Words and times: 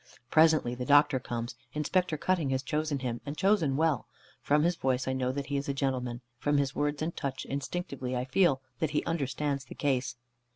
Presently 0.31 0.73
the 0.73 0.83
doctor 0.83 1.19
comes. 1.19 1.53
Inspector 1.73 2.17
Cutting 2.17 2.49
has 2.49 2.63
chosen 2.63 2.97
him, 2.97 3.21
and 3.23 3.37
chosen 3.37 3.77
well. 3.77 4.07
From 4.41 4.63
his 4.63 4.75
voice 4.75 5.07
I 5.07 5.13
know 5.13 5.31
that 5.31 5.45
he 5.45 5.57
is 5.57 5.69
a 5.69 5.75
gentleman, 5.75 6.21
from 6.39 6.57
his 6.57 6.73
words 6.75 7.03
and 7.03 7.15
touch 7.15 7.45
instinctively 7.45 8.15
I 8.15 8.25
feel 8.25 8.63
that 8.79 8.89
he 8.89 9.05
understands 9.05 9.65
the 9.65 9.75
case. 9.75 10.15